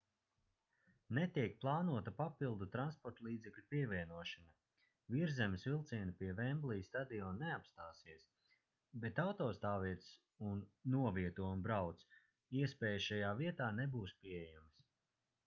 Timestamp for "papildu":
2.21-2.67